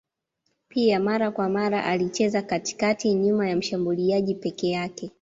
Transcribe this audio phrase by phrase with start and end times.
[0.67, 5.09] Pia mara kwa mara alicheza katikati nyuma ya mshambuliaji peke yake.